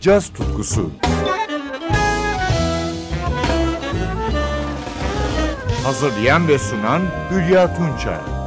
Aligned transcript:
caz 0.00 0.28
tutkusu. 0.28 0.90
Hazırlayan 5.84 6.48
ve 6.48 6.58
sunan 6.58 7.02
Hülya 7.30 7.74
Tunçay. 7.76 8.39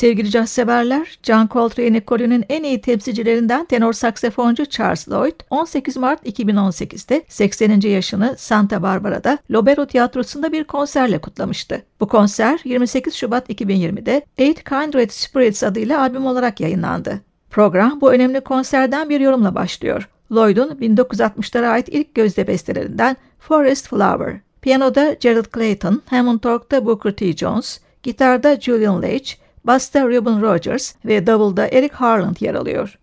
Sevgili 0.00 0.30
caz 0.30 0.50
severler, 0.50 1.18
John 1.22 1.48
Coltrane 1.52 1.96
ekolünün 1.96 2.44
en 2.48 2.62
iyi 2.62 2.80
temsilcilerinden 2.80 3.64
tenor 3.64 3.92
saksafoncu 3.92 4.66
Charles 4.66 5.08
Lloyd, 5.08 5.40
18 5.50 5.96
Mart 5.96 6.26
2018'de 6.26 7.24
80. 7.28 7.80
yaşını 7.80 8.34
Santa 8.38 8.82
Barbara'da 8.82 9.38
Lobero 9.50 9.86
Tiyatrosu'nda 9.86 10.52
bir 10.52 10.64
konserle 10.64 11.18
kutlamıştı. 11.18 11.82
Bu 12.00 12.08
konser 12.08 12.60
28 12.64 13.14
Şubat 13.14 13.50
2020'de 13.50 14.22
Eight 14.38 14.64
Kindred 14.64 15.10
Spirits 15.10 15.62
adıyla 15.62 16.00
albüm 16.00 16.26
olarak 16.26 16.60
yayınlandı. 16.60 17.20
Program 17.50 18.00
bu 18.00 18.12
önemli 18.12 18.40
konserden 18.40 19.08
bir 19.08 19.20
yorumla 19.20 19.54
başlıyor. 19.54 20.08
Lloyd'un 20.32 20.70
1960'lara 20.70 21.66
ait 21.66 21.88
ilk 21.88 22.14
gözde 22.14 22.46
bestelerinden 22.46 23.16
Forest 23.38 23.88
Flower. 23.88 24.40
Piyanoda 24.62 25.16
Gerald 25.20 25.54
Clayton, 25.54 26.02
Hammond 26.06 26.44
Org'da 26.44 26.86
Booker 26.86 27.12
T. 27.12 27.32
Jones, 27.32 27.80
gitarda 28.02 28.60
Julian 28.60 29.02
Leitch, 29.02 29.34
Basta 29.64 30.06
Ruben 30.06 30.42
Rogers 30.42 30.94
ve 31.04 31.26
Davulda 31.26 31.66
Eric 31.66 31.94
Harland 31.94 32.36
yer 32.40 32.54
alıyor. 32.54 32.98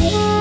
Yeah. 0.00 0.37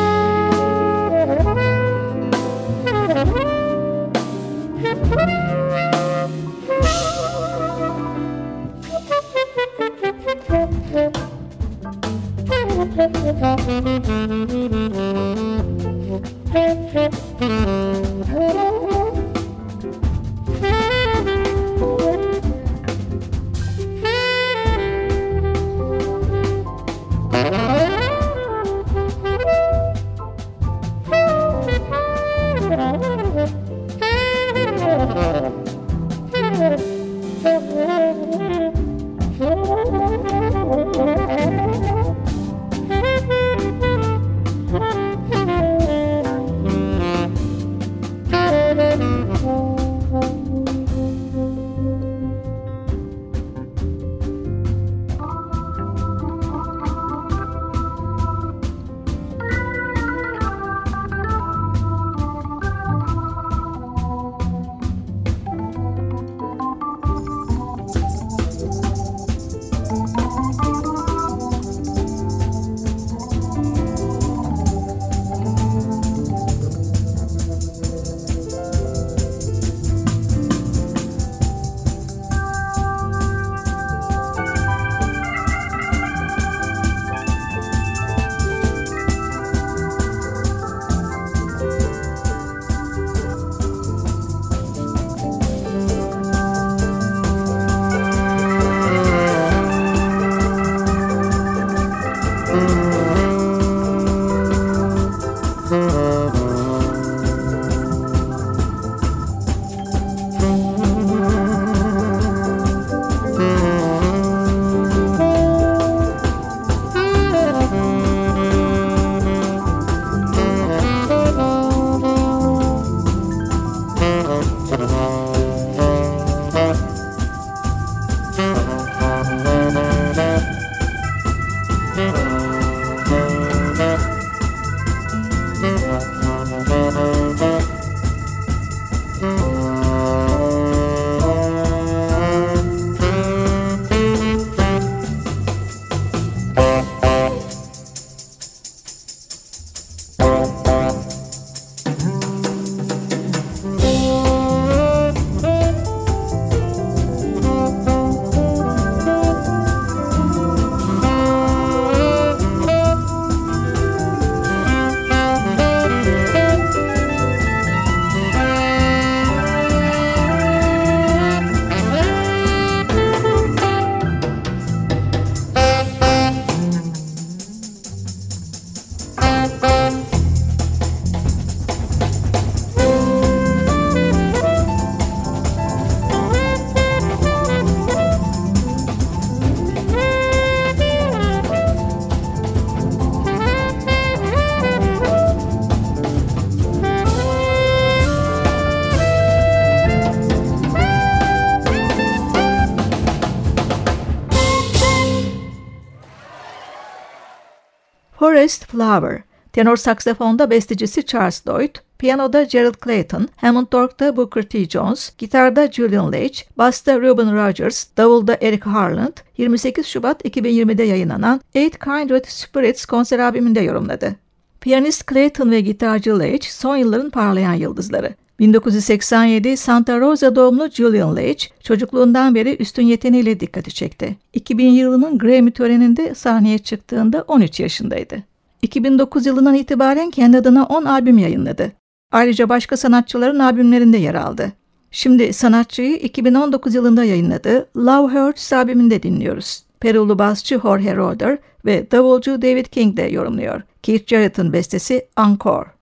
Forest 208.38 208.66
Flower, 208.66 209.24
tenor 209.54 209.78
saksafonda 209.78 210.50
bestecisi 210.50 211.06
Charles 211.06 211.48
Lloyd, 211.48 211.76
Piyanoda 211.98 212.44
Gerald 212.44 212.76
Clayton, 212.84 213.28
Hammond 213.36 213.74
Org'da 213.74 214.18
Booker 214.18 214.44
T. 214.44 214.70
Jones, 214.70 215.10
gitarda 215.18 215.72
Julian 215.72 216.12
Leitch, 216.12 216.44
basta 216.58 217.02
Ruben 217.02 217.36
Rogers, 217.36 217.88
davulda 217.98 218.38
Eric 218.42 218.70
Harland, 218.70 219.14
28 219.38 219.86
Şubat 219.86 220.26
2020'de 220.26 220.84
yayınlanan 220.84 221.42
Eight 221.56 221.80
Kindred 221.80 222.26
Spirits 222.28 222.86
konser 222.86 223.20
albümünde 223.20 223.60
yorumladı. 223.60 224.16
Piyanist 224.62 225.08
Clayton 225.10 225.52
ve 225.52 225.62
gitarcı 225.62 226.20
Leitch 226.20 226.48
son 226.48 226.76
yılların 226.76 227.10
parlayan 227.10 227.54
yıldızları. 227.54 228.16
1987 228.40 229.58
Santa 229.58 230.00
Rosa 230.00 230.36
doğumlu 230.36 230.70
Julian 230.70 231.16
Leitch 231.16 231.46
çocukluğundan 231.64 232.36
beri 232.36 232.56
üstün 232.60 232.84
yeteneğiyle 232.84 233.40
dikkati 233.40 233.74
çekti. 233.74 234.16
2000 234.34 234.70
yılının 234.70 235.18
Grammy 235.18 235.52
töreninde 235.52 236.16
sahneye 236.16 236.58
çıktığında 236.58 237.26
13 237.28 237.60
yaşındaydı. 237.60 238.24
2009 238.62 239.26
yılından 239.26 239.56
itibaren 239.56 240.10
kendi 240.10 240.38
adına 240.38 240.66
10 240.66 240.86
albüm 240.86 241.18
yayınladı. 241.18 241.72
Ayrıca 242.12 242.50
başka 242.50 242.78
sanatçıların 242.78 243.40
albümlerinde 243.40 243.98
yer 243.98 244.16
aldı. 244.16 244.52
Şimdi 244.92 245.34
sanatçıyı 245.34 245.96
2019 245.96 246.76
yılında 246.76 247.04
yayınladığı 247.04 247.70
Love 247.78 248.14
Hurts 248.14 248.54
albümünde 248.54 249.04
dinliyoruz. 249.04 249.64
Perulu 249.80 250.20
basçı 250.20 250.60
Jorge 250.62 250.96
Roder 250.96 251.38
ve 251.66 251.92
davulcu 251.92 252.42
David 252.42 252.66
King 252.66 252.98
de 252.98 253.02
yorumluyor. 253.02 253.62
Keith 253.84 254.08
Jarrett'ın 254.08 254.54
bestesi 254.54 255.08
Encore. 255.18 255.77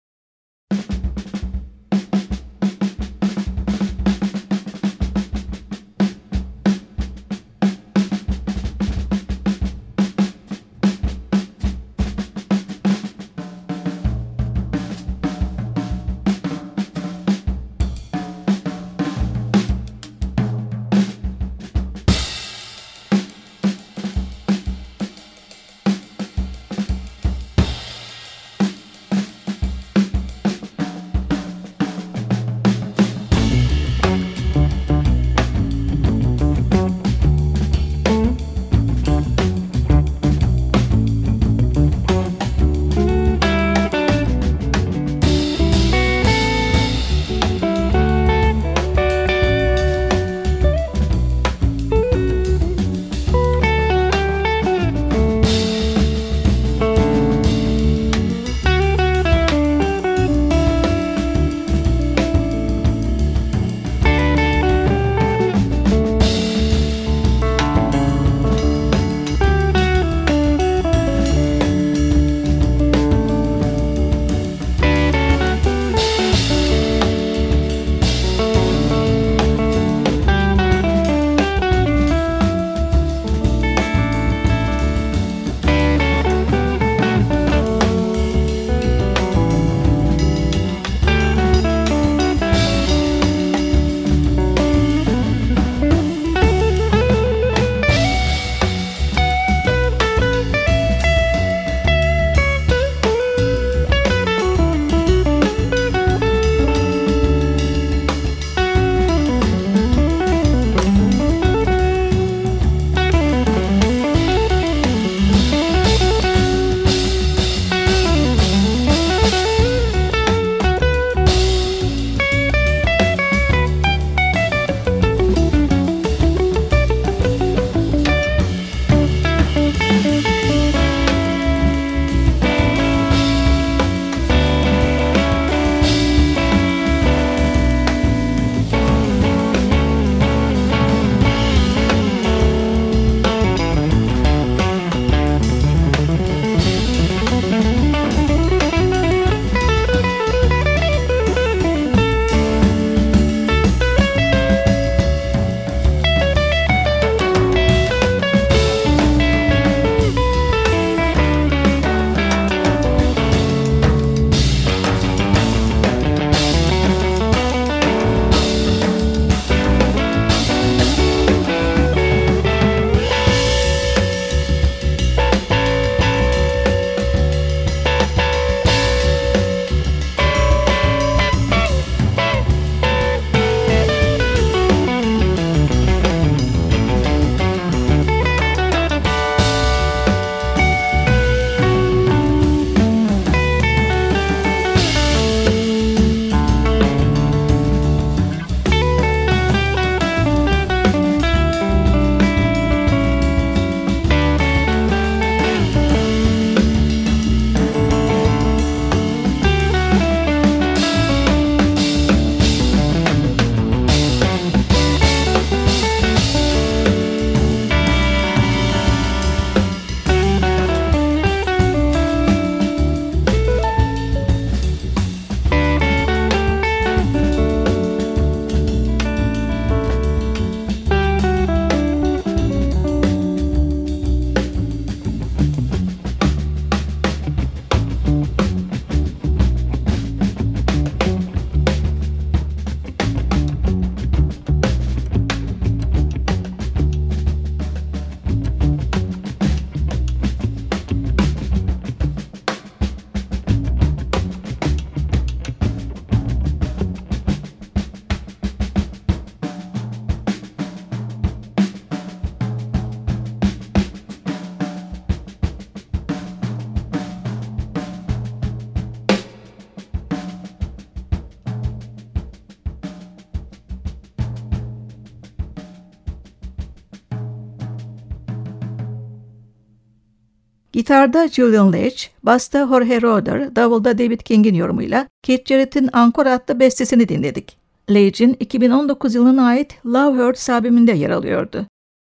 Gitarda 280.85 281.27
Julian 281.27 281.73
Leitch, 281.73 282.07
basta 282.23 282.67
Jorge 282.67 283.01
Roder, 283.01 283.55
davulda 283.55 283.97
David 283.97 284.19
King'in 284.19 284.55
yorumuyla 284.55 285.07
Keith 285.23 285.49
Jarrett'in 285.49 285.89
Ankor 285.93 286.25
adlı 286.25 286.59
bestesini 286.59 287.09
dinledik. 287.09 287.57
Leitch'in 287.89 288.37
2019 288.39 289.15
yılına 289.15 289.45
ait 289.45 289.85
Love 289.85 290.23
Hurts 290.23 290.49
albümünde 290.49 290.91
yer 290.91 291.09
alıyordu. 291.09 291.65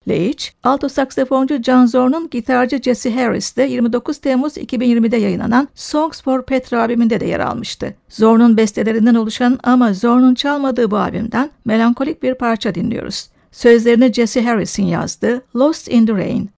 Leitch, 0.08 0.46
alto 0.62 0.88
saksafoncu 0.88 1.62
John 1.62 1.86
Zorn'un 1.86 2.30
gitarcı 2.30 2.82
Jesse 2.82 3.14
Harris'te 3.14 3.62
29 3.62 4.18
Temmuz 4.18 4.56
2020'de 4.56 5.16
yayınlanan 5.16 5.68
Songs 5.74 6.22
for 6.22 6.46
Petra 6.46 6.80
albümünde 6.80 7.20
de 7.20 7.26
yer 7.26 7.40
almıştı. 7.40 7.94
Zorn'un 8.08 8.56
bestelerinden 8.56 9.14
oluşan 9.14 9.58
ama 9.62 9.92
Zorn'un 9.92 10.34
çalmadığı 10.34 10.90
bu 10.90 10.96
albümden 10.96 11.50
melankolik 11.64 12.22
bir 12.22 12.34
parça 12.34 12.74
dinliyoruz. 12.74 13.28
Sözlerini 13.52 14.12
Jesse 14.12 14.42
Harris'in 14.42 14.86
yazdı, 14.86 15.42
Lost 15.56 15.88
in 15.88 16.06
the 16.06 16.12
Rain. 16.12 16.50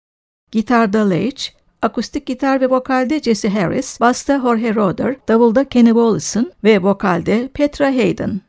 Gitarda 0.52 1.08
Leitch, 1.08 1.57
akustik 1.82 2.26
gitar 2.26 2.60
ve 2.60 2.70
vokalde 2.70 3.20
Jesse 3.20 3.48
Harris, 3.48 4.00
basta 4.00 4.38
Jorge 4.38 4.74
Roder, 4.74 5.16
davulda 5.28 5.64
Kenny 5.64 5.88
Wollison 5.88 6.52
ve 6.64 6.82
vokalde 6.82 7.48
Petra 7.54 7.86
Hayden. 7.86 8.47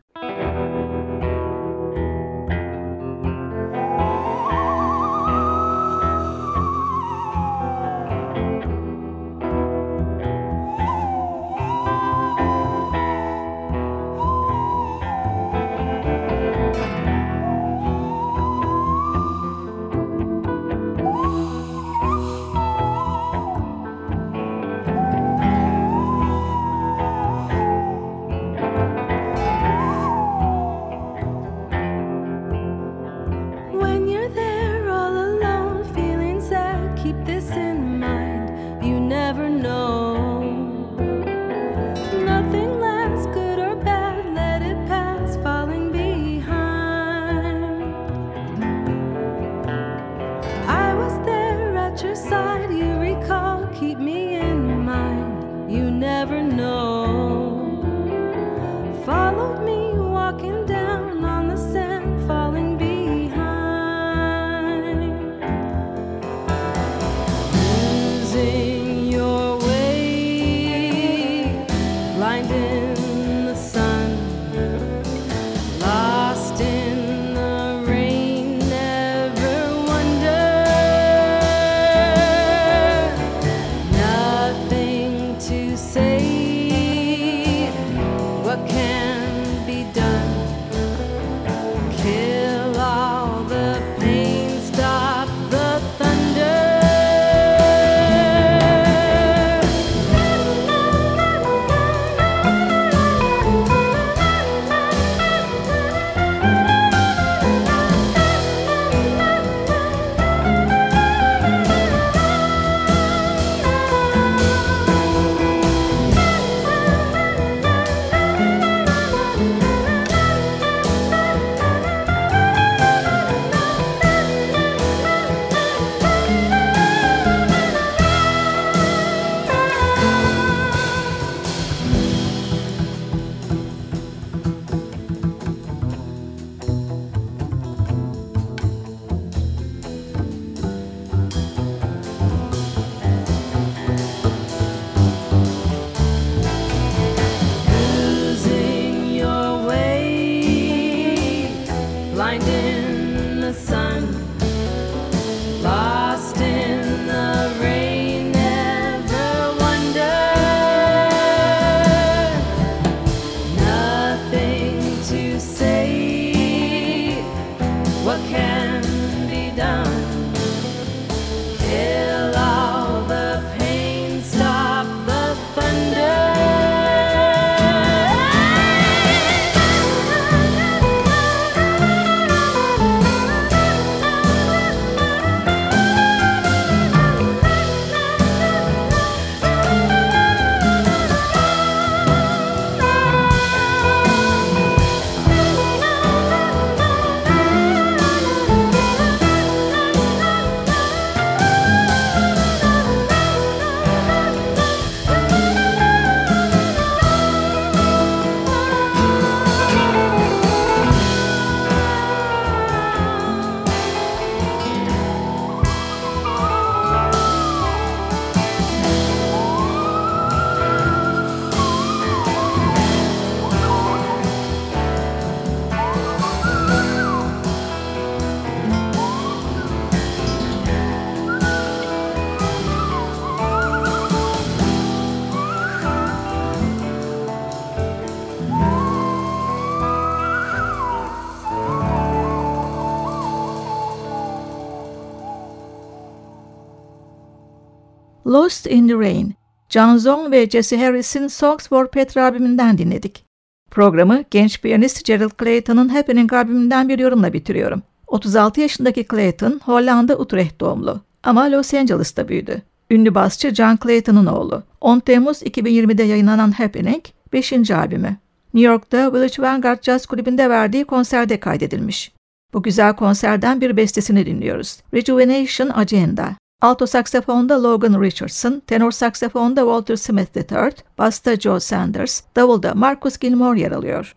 Lost 248.29 248.67
in 248.67 248.87
the 248.87 248.93
Rain, 248.93 249.33
John 249.69 249.97
Zorn 249.97 250.31
ve 250.31 250.49
Jesse 250.49 250.77
Harris'in 250.77 251.27
Songs 251.27 251.67
for 251.67 251.87
Petra 251.87 252.23
albümünden 252.23 252.77
dinledik. 252.77 253.25
Programı 253.71 254.23
genç 254.31 254.61
piyanist 254.61 255.05
Gerald 255.05 255.31
Clayton'ın 255.39 255.89
Happening 255.89 256.33
albümünden 256.33 256.89
bir 256.89 256.99
yorumla 256.99 257.33
bitiriyorum. 257.33 257.81
36 258.07 258.61
yaşındaki 258.61 259.05
Clayton, 259.11 259.59
Hollanda 259.65 260.17
Utrecht 260.17 260.59
doğumlu 260.61 261.01
ama 261.23 261.51
Los 261.51 261.73
Angeles'ta 261.73 262.27
büyüdü. 262.27 262.61
Ünlü 262.91 263.15
basçı 263.15 263.55
John 263.55 263.77
Clayton'ın 263.83 264.25
oğlu. 264.25 264.63
10 264.81 264.99
Temmuz 264.99 265.41
2020'de 265.41 266.03
yayınlanan 266.03 266.51
Happening 266.51 267.05
5. 267.33 267.71
albümü. 267.71 268.17
New 268.53 268.71
York'ta 268.71 269.13
Village 269.13 269.43
Vanguard 269.43 269.83
Jazz 269.83 270.05
Kulübü'nde 270.05 270.49
verdiği 270.49 270.85
konserde 270.85 271.39
kaydedilmiş. 271.39 272.11
Bu 272.53 272.63
güzel 272.63 272.95
konserden 272.95 273.61
bir 273.61 273.77
bestesini 273.77 274.25
dinliyoruz. 274.25 274.77
Rejuvenation 274.93 275.71
Agenda. 275.73 276.35
Alto 276.61 276.87
saksafonda 276.87 277.57
Logan 277.57 278.01
Richardson, 278.01 278.61
tenor 278.67 278.91
saksafonda 278.91 279.65
Walter 279.65 279.95
Smith 279.95 280.37
III, 280.37 280.71
basta 280.97 281.37
Joe 281.37 281.59
Sanders, 281.59 282.23
davulda 282.35 282.73
Marcus 282.73 283.17
Gilmore 283.17 283.59
yer 283.59 283.71
alıyor. 283.71 284.15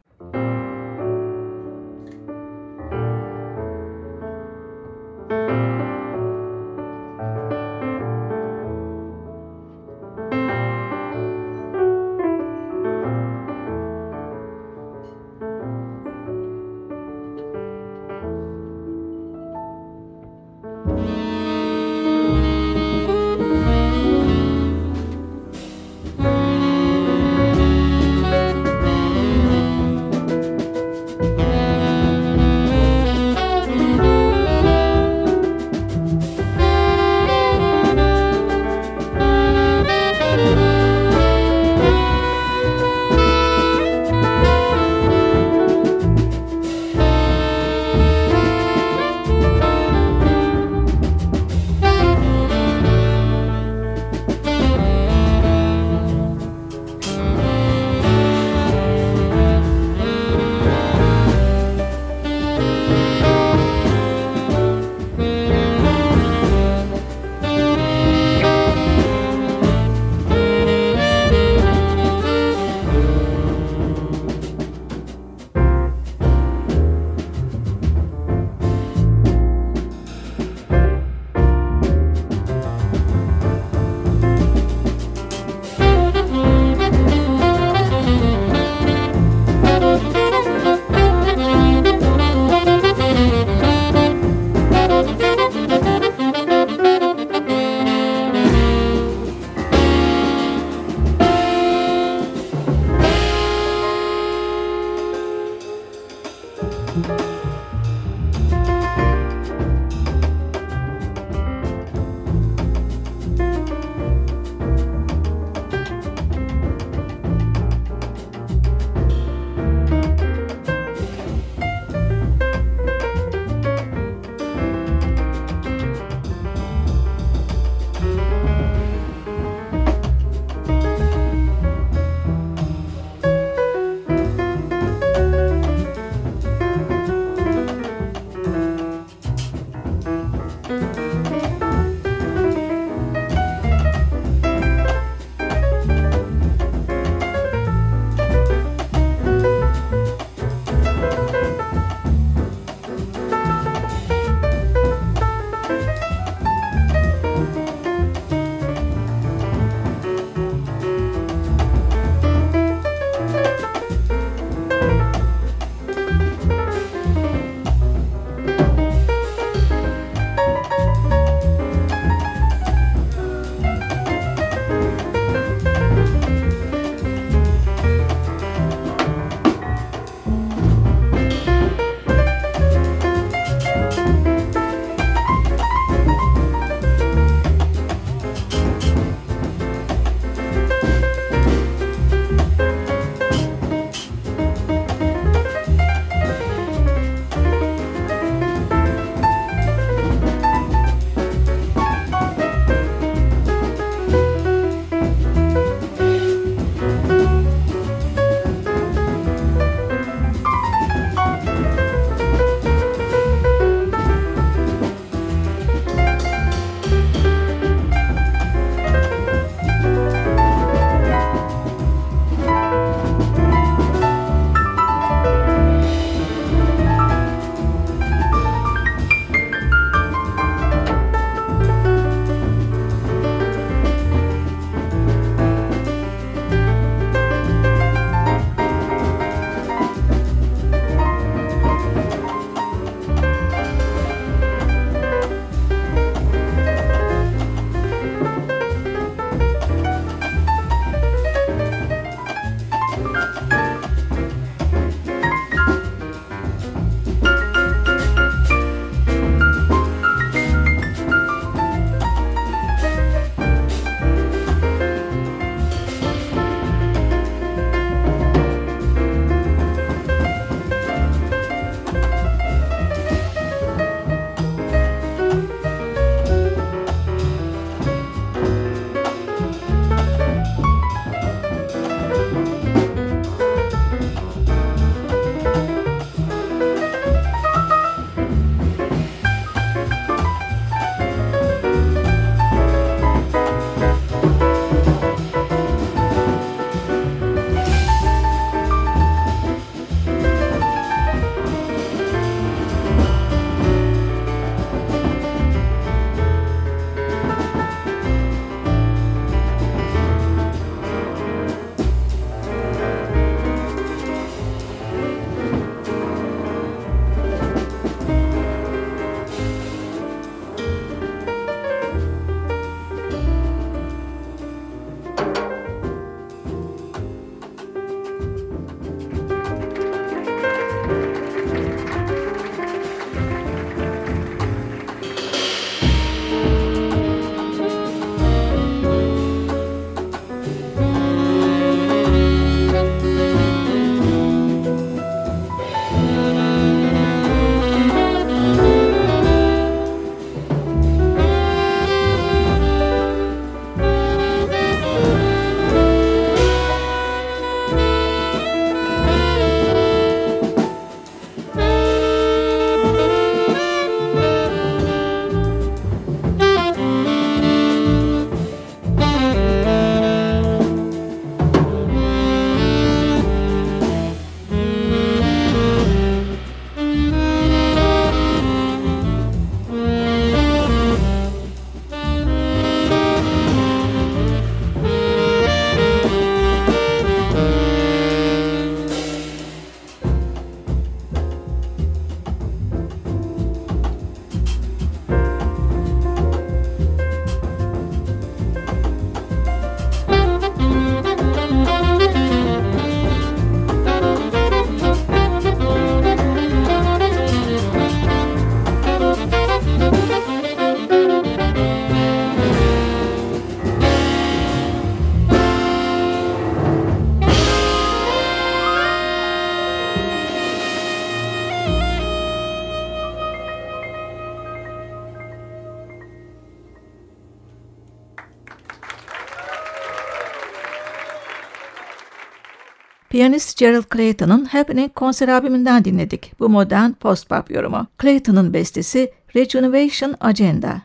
Piyanist 433.23 433.59
Gerald 433.59 433.85
Clayton'ın 433.95 434.45
Happening 434.45 434.95
konser 434.95 435.29
albümünden 435.29 435.85
dinledik 435.85 436.33
bu 436.41 436.49
modern 436.49 436.93
post-pop 436.93 437.51
yorumu. 437.51 437.87
Clayton'ın 438.03 438.53
bestesi 438.53 439.13
Regeneration 439.37 440.15
Agenda. 440.21 440.83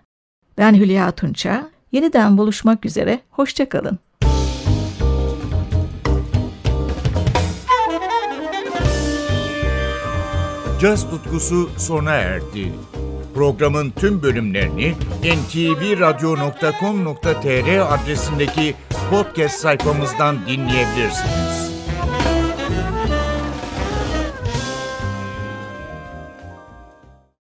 Ben 0.57 0.73
Hülya 0.73 1.11
Tunça. 1.11 1.69
Yeniden 1.91 2.37
buluşmak 2.37 2.85
üzere. 2.85 3.19
Hoşçakalın. 3.29 3.99
Caz 10.81 11.09
tutkusu 11.09 11.69
sona 11.77 12.13
erdi. 12.13 12.73
Programın 13.35 13.91
tüm 13.91 14.21
bölümlerini 14.21 14.93
ntvradio.com.tr 15.23 17.93
adresindeki 17.93 18.75
podcast 19.09 19.59
sayfamızdan 19.59 20.37
dinleyebilirsiniz. 20.47 21.66